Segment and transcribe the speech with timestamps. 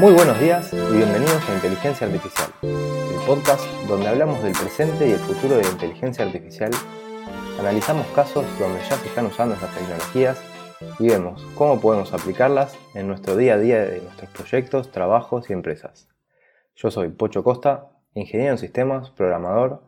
[0.00, 5.12] Muy buenos días y bienvenidos a Inteligencia Artificial, el podcast donde hablamos del presente y
[5.12, 6.70] el futuro de la inteligencia artificial,
[7.58, 10.42] analizamos casos donde ya se están usando estas tecnologías
[10.98, 15.52] y vemos cómo podemos aplicarlas en nuestro día a día de nuestros proyectos, trabajos y
[15.52, 16.08] empresas.
[16.76, 19.82] Yo soy Pocho Costa, ingeniero en sistemas, programador,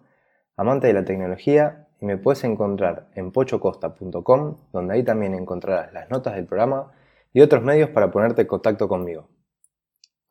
[0.58, 6.10] amante de la tecnología y me puedes encontrar en pochocosta.com donde ahí también encontrarás las
[6.10, 6.92] notas del programa
[7.33, 9.31] y otros medios para ponerte en contacto conmigo.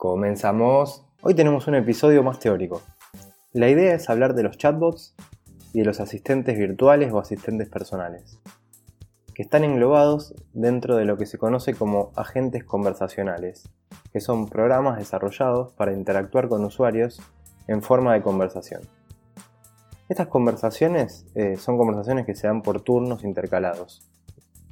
[0.02, 1.06] Comenzamos.
[1.22, 2.82] Hoy tenemos un episodio más teórico.
[3.54, 5.14] La idea es hablar de los chatbots
[5.74, 8.40] y de los asistentes virtuales o asistentes personales,
[9.36, 13.70] que están englobados dentro de lo que se conoce como agentes conversacionales,
[14.12, 17.22] que son programas desarrollados para interactuar con usuarios
[17.68, 18.82] en forma de conversación.
[20.10, 24.02] Estas conversaciones eh, son conversaciones que se dan por turnos intercalados.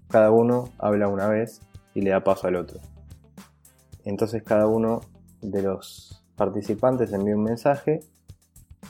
[0.07, 1.61] Cada uno habla una vez
[1.93, 2.79] y le da paso al otro.
[4.05, 5.01] Entonces cada uno
[5.41, 8.01] de los participantes envía un mensaje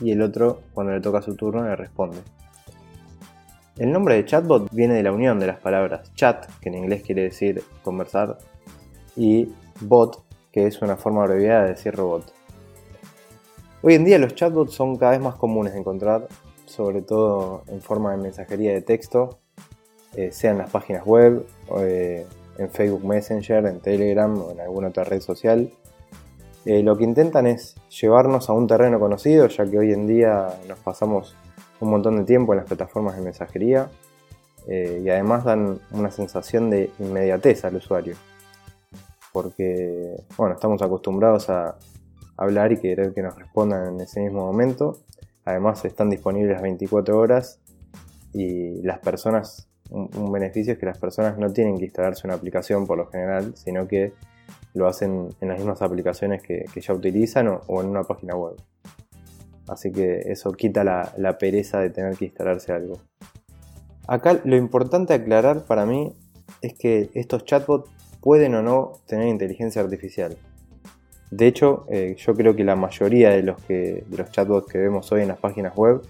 [0.00, 2.18] y el otro, cuando le toca su turno, le responde.
[3.76, 7.02] El nombre de chatbot viene de la unión de las palabras chat, que en inglés
[7.02, 8.38] quiere decir conversar,
[9.16, 12.32] y bot, que es una forma abreviada de decir robot.
[13.82, 16.28] Hoy en día los chatbots son cada vez más comunes de encontrar,
[16.66, 19.38] sobre todo en forma de mensajería de texto,
[20.14, 21.46] eh, sea en las páginas web,
[21.78, 22.26] eh,
[22.58, 25.70] en Facebook Messenger, en Telegram o en alguna otra red social.
[26.64, 30.48] Eh, lo que intentan es llevarnos a un terreno conocido, ya que hoy en día
[30.68, 31.34] nos pasamos
[31.80, 33.88] un montón de tiempo en las plataformas de mensajería
[34.68, 38.14] y además dan una sensación de inmediatez al usuario.
[39.32, 41.76] Porque, bueno, estamos acostumbrados a,
[42.40, 44.98] hablar y querer que nos respondan en ese mismo momento.
[45.44, 47.60] Además están disponibles las 24 horas
[48.32, 52.86] y las personas, un, beneficio es que las personas no tienen que instalarse una aplicación
[52.86, 54.14] por lo general, sino que
[54.74, 58.56] lo hacen en las mismas aplicaciones que, ya utilizan o, en una página web.
[59.68, 63.00] Así que eso quita la, pereza de tener que instalarse algo.
[64.06, 66.12] Acá lo importante aclarar para mí
[66.62, 70.36] es que estos chatbots pueden o no tener inteligencia artificial.
[71.30, 75.10] De hecho, eh, yo creo que la mayoría de los, que, los chatbots que vemos
[75.12, 76.02] hoy en las páginas web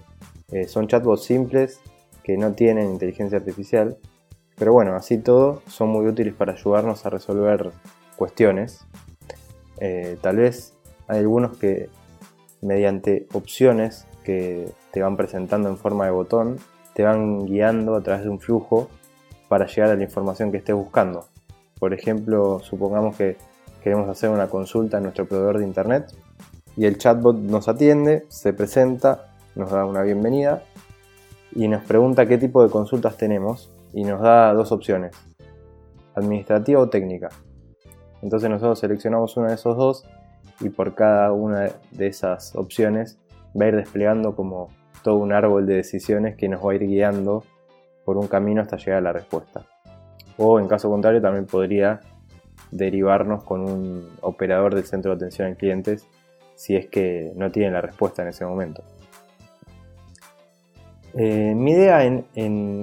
[0.51, 1.79] eh, son chatbots simples
[2.23, 3.97] que no tienen inteligencia artificial.
[4.57, 7.71] Pero bueno, así todo, son muy útiles para ayudarnos a resolver
[8.21, 8.85] cuestiones.
[9.79, 10.75] Eh, tal vez
[11.07, 11.89] hay algunos que
[12.61, 16.59] mediante opciones que te van presentando en forma de botón,
[16.93, 18.89] te van guiando a través de un flujo
[19.49, 21.25] para llegar a la información que estés buscando.
[21.79, 23.37] Por ejemplo, supongamos que
[23.83, 26.13] queremos hacer una consulta en nuestro proveedor de internet
[26.77, 30.61] y el chatbot nos atiende, se presenta, nos da una bienvenida
[31.55, 35.11] y nos pregunta qué tipo de consultas tenemos y nos da dos opciones,
[36.13, 37.29] administrativa o técnica.
[38.21, 40.05] Entonces nosotros seleccionamos una de esos dos
[40.59, 43.19] y por cada una de esas opciones
[43.59, 44.69] va a ir desplegando como
[45.03, 47.43] todo un árbol de decisiones que nos va a ir guiando
[48.05, 49.65] por un camino hasta llegar a la respuesta.
[50.37, 52.01] O en caso contrario también podría
[52.71, 56.07] derivarnos con un operador del centro de atención a clientes
[56.55, 58.83] si es que no tienen la respuesta en ese momento.
[61.13, 61.99] Eh, mi idea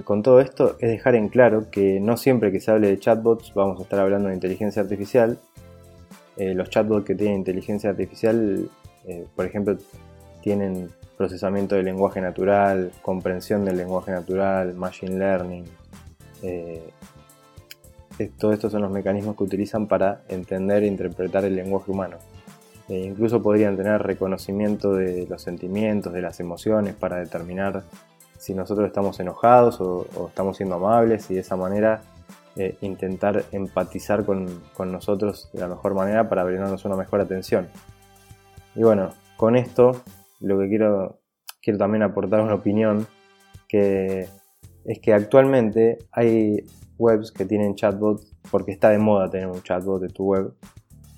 [0.05, 3.55] con todo esto es dejar en claro que no siempre que se hable de chatbots
[3.55, 5.39] vamos a estar hablando de inteligencia artificial.
[6.37, 8.69] Eh, los chatbots que tienen inteligencia artificial,
[9.06, 9.77] eh, por ejemplo,
[10.43, 15.65] tienen procesamiento del lenguaje natural, comprensión del lenguaje natural, machine learning,
[18.37, 22.19] todos estos son los mecanismos que utilizan para entender e interpretar el lenguaje humano.
[22.89, 27.84] Incluso podrían tener reconocimiento de los sentimientos, de las emociones, para determinar
[28.38, 32.03] si nosotros estamos enojados o, estamos siendo amables y de esa manera
[32.56, 37.68] eh, intentar empatizar con, nosotros de la mejor manera para brindarnos una mejor atención.
[38.74, 39.92] Y bueno, con esto
[40.41, 41.21] lo que quiero,
[41.60, 43.07] quiero también aportar una opinión
[43.68, 44.28] que
[44.84, 46.65] es que actualmente hay
[46.97, 50.54] webs que tienen chatbot porque está de moda tener un chatbot de tu web.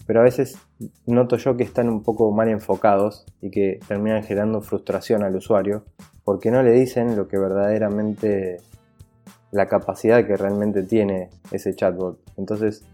[0.07, 0.59] Pero a veces
[1.07, 5.85] noto yo que están un poco mal enfocados y que terminan generando frustración al usuario
[6.31, 8.59] porque no le dicen lo que verdaderamente
[9.51, 12.21] la capacidad que realmente tiene ese chatbot.
[12.37, 12.85] Entonces,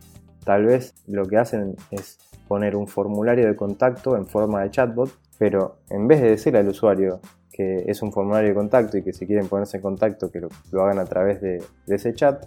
[0.43, 2.17] tal vez lo que hacen es
[2.49, 6.69] poner un formulario de contacto en forma de chatbot, pero en vez de decirle al
[6.69, 7.21] usuario
[7.53, 10.83] que es un formulario de contacto y que si quieren ponerse en contacto que lo,
[10.83, 12.43] hagan a través de, ese chat,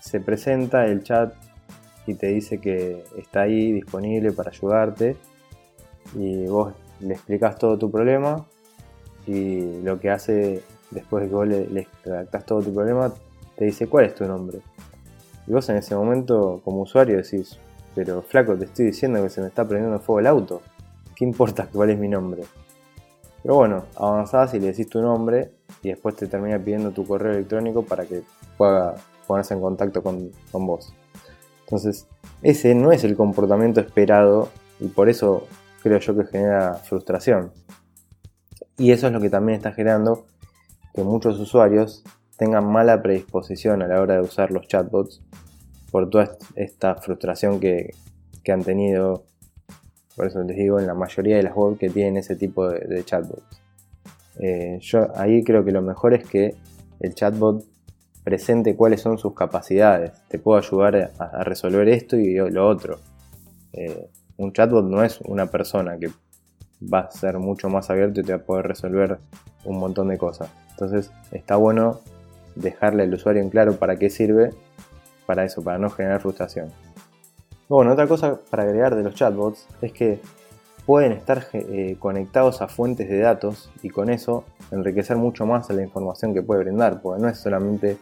[0.00, 1.32] se presenta el chat
[2.08, 5.14] y te dice que está ahí disponible para ayudarte
[6.16, 8.44] y vos le explicas todo tu problema
[9.28, 13.12] y lo que hace después de que vos le, le redactás todo tu problema
[13.56, 14.60] te dice cuál es tu nombre.
[15.46, 17.58] Y vos en ese momento como usuario decís,
[17.94, 20.62] pero flaco, te estoy diciendo que se me está prendiendo fuego el auto.
[21.16, 22.44] ¿Qué importa cuál es mi nombre?
[23.42, 25.50] Pero bueno, avanzás y le decís tu nombre
[25.82, 28.22] y después te termina pidiendo tu correo electrónico para que
[28.56, 28.94] pueda
[29.26, 30.94] ponerse en contacto con, con vos.
[31.64, 32.06] Entonces,
[32.42, 34.48] ese no es el comportamiento esperado
[34.80, 35.46] y por eso
[35.82, 37.52] creo yo que genera frustración.
[38.78, 40.26] Y eso es lo que también está generando
[40.94, 42.04] que muchos usuarios
[42.36, 45.20] tengan mala predisposición a la hora de usar los chatbots
[45.90, 47.94] por toda esta frustración que,
[48.50, 49.24] han tenido.
[50.16, 53.04] Por eso les digo, en la mayoría de las webs que tienen ese tipo de,
[53.04, 53.60] chatbots.
[54.40, 56.54] Eh, yo ahí creo que lo mejor es que
[57.00, 57.62] el chatbot
[58.24, 60.12] presente cuáles son sus capacidades.
[60.28, 63.00] Te puedo ayudar a, resolver esto y lo otro.
[63.74, 64.08] Eh,
[64.38, 66.08] un chatbot no es una persona que
[66.82, 69.18] va a ser mucho más abierto y te va a poder resolver
[69.64, 70.50] un montón de cosas.
[70.70, 72.00] Entonces está bueno
[72.54, 74.50] dejarle al usuario en claro para qué sirve,
[75.26, 76.70] para eso, para no generar frustración.
[77.68, 80.20] Bueno, otra cosa para agregar de los chatbots es que
[80.86, 85.82] pueden estar eh, conectados a fuentes de datos y con eso enriquecer mucho más la
[85.82, 87.98] información que puede brindar, porque no es solamente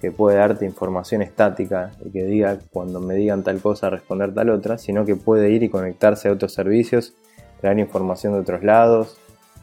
[0.00, 4.50] que puede darte información estática y que diga cuando me digan tal cosa responder tal
[4.50, 7.14] otra, sino que puede ir y conectarse a otros servicios,
[7.60, 9.18] traer información de otros lados,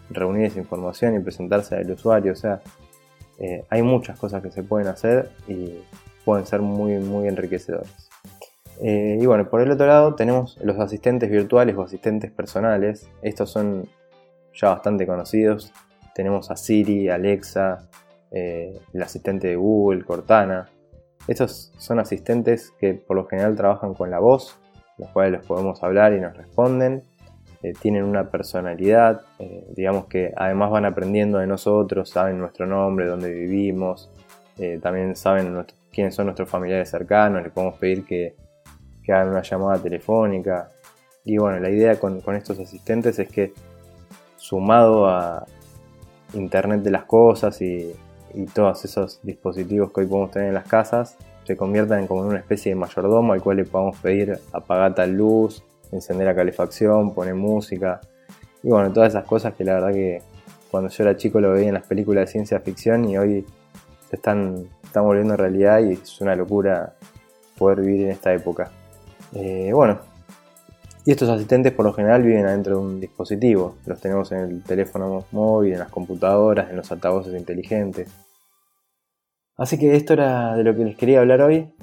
[0.09, 2.33] reunir esa información y presentarse al usuario.
[2.33, 2.61] O sea,
[3.39, 5.79] eh, hay muchas cosas que se pueden hacer y
[6.25, 8.09] pueden ser muy, muy enriquecedores.
[8.81, 13.09] Eh, y bueno, por el otro lado tenemos los asistentes virtuales o asistentes personales.
[13.21, 13.87] Estos son
[14.53, 15.73] ya bastante conocidos.
[16.13, 17.87] Tenemos a Siri, Alexa,
[18.31, 20.69] eh, el asistente de Google, Cortana.
[21.27, 24.57] Estos son asistentes que por lo general trabajan con la voz,
[24.97, 27.03] los cuales los podemos hablar y nos responden.
[27.69, 33.05] Eh, tienen una personalidad, eh, digamos que además van aprendiendo de nosotros, saben nuestro nombre,
[33.05, 34.09] dónde vivimos,
[34.81, 35.55] también saben
[35.91, 38.35] quiénes son nuestros familiares cercanos, les podemos pedir que,
[39.07, 40.71] hagan una llamada telefónica.
[41.23, 43.53] Y bueno, la idea con estos asistentes es que
[44.35, 45.45] sumado a
[46.33, 47.93] Internet de las Cosas y
[48.33, 52.21] y todos esos dispositivos que hoy podemos tener en las casas se conviertan en como
[52.21, 57.13] una especie de mayordomo al cual le podamos pedir apagar tal luz, encender la calefacción,
[57.13, 58.01] poner música
[58.63, 60.21] y bueno, todas esas cosas que la verdad que
[60.69, 63.45] cuando yo era chico lo veía en las películas de ciencia ficción y hoy
[64.09, 66.93] se están, están volviendo realidad y es una locura
[67.57, 68.71] poder vivir en esta época.
[69.33, 69.99] Eh, bueno,
[71.07, 73.77] y estos asistentes por lo general viven adentro de un dispositivo.
[73.85, 78.09] Los tenemos en el teléfono móvil, en las computadoras, en los altavoces inteligentes.
[79.55, 81.73] Así que esto era de lo que les quería hablar hoy.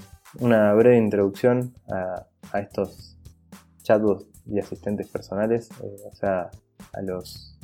[0.40, 2.26] Una breve introducción a,
[2.60, 3.16] estos
[3.84, 6.50] chatbots y asistentes personales, eh, o sea,
[6.92, 7.56] a los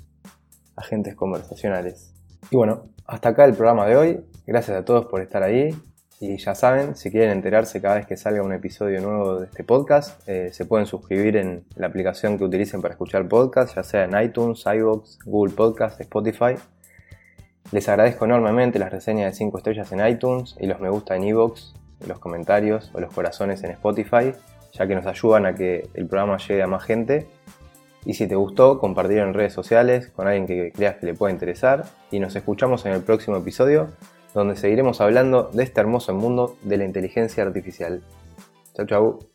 [0.76, 2.14] agentes conversacionales.
[2.50, 4.24] Y bueno, hasta acá el programa de hoy.
[4.46, 5.76] Gracias a todos por estar ahí.
[6.20, 9.64] Y ya saben, si quieren enterarse cada vez que salga un episodio nuevo de este
[9.64, 14.04] podcast, eh, se pueden suscribir en la aplicación que utilicen para escuchar podcast, ya sea
[14.04, 16.56] en iTunes, iVoox, Google Podcast, Spotify.
[17.72, 21.24] Les agradezco enormemente las reseñas de 5 estrellas en iTunes y los me gusta en
[21.24, 21.72] iVoox,
[22.06, 24.34] los comentarios o los corazones en Spotify,
[24.72, 27.26] ya que nos ayudan a que el programa llegue a más gente.
[28.04, 31.32] Y si te gustó, compartir en redes sociales con alguien que creas que le pueda
[31.32, 31.84] interesar.
[32.10, 33.88] Y nos escuchamos en el próximo episodio
[34.34, 38.02] donde seguiremos hablando de este hermoso mundo de la inteligencia artificial.
[38.74, 39.29] Chau, chau.